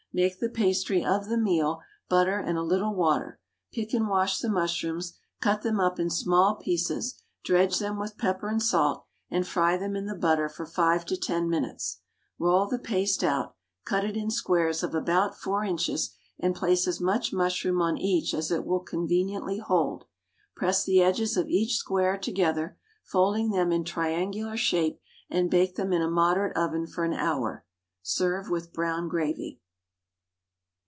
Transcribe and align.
Make 0.13 0.41
the 0.41 0.49
pastry 0.49 1.05
of 1.05 1.29
the 1.29 1.37
meal, 1.37 1.79
butter, 2.09 2.37
and 2.37 2.57
a 2.57 2.63
little 2.63 2.93
water; 2.93 3.39
pick 3.71 3.93
and 3.93 4.09
wash 4.09 4.39
the 4.39 4.49
mushrooms, 4.49 5.17
cut 5.39 5.61
them 5.61 5.79
up 5.79 6.01
in 6.01 6.09
small 6.09 6.55
pieces 6.57 7.23
dredge 7.45 7.79
them 7.79 7.97
with 7.97 8.17
pepper 8.17 8.49
and 8.49 8.61
salt, 8.61 9.05
and 9.29 9.47
fry 9.47 9.77
them 9.77 9.95
in 9.95 10.07
the 10.07 10.17
butter 10.17 10.49
for 10.49 10.65
5 10.65 11.05
to 11.05 11.15
10 11.15 11.49
minutes. 11.49 12.01
Roll 12.37 12.67
the 12.67 12.77
paste 12.77 13.23
out, 13.23 13.55
cut 13.85 14.03
it 14.03 14.17
in 14.17 14.29
squares 14.29 14.83
of 14.83 14.93
about 14.93 15.39
4 15.39 15.63
inches, 15.63 16.13
and 16.37 16.53
place 16.53 16.89
as 16.89 16.99
much 16.99 17.31
mushroom 17.31 17.81
on 17.81 17.97
each 17.97 18.33
as 18.33 18.51
it 18.51 18.65
will 18.65 18.81
conveniently 18.81 19.59
hold. 19.59 20.03
Press 20.57 20.83
the 20.83 21.01
edges 21.01 21.37
of 21.37 21.47
each 21.47 21.77
square 21.77 22.17
together, 22.17 22.77
folding 23.05 23.51
them 23.51 23.71
in 23.71 23.85
triangular 23.85 24.57
shape, 24.57 24.99
and 25.29 25.49
bake 25.49 25.77
them 25.77 25.93
in 25.93 26.01
a 26.01 26.11
moderate 26.11 26.57
oven 26.57 26.85
for 26.85 27.05
an 27.05 27.13
hour. 27.13 27.63
Serve 28.01 28.49
with 28.49 28.73
brown 28.73 29.07
gravy. 29.07 29.59